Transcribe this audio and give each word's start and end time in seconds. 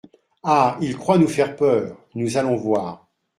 Ah! 0.41 0.79
il 0.81 0.97
croit 0.97 1.19
nous 1.19 1.27
faire 1.27 1.55
peur; 1.55 1.95
nous 2.15 2.35
allons 2.35 2.55
voir. 2.55 3.07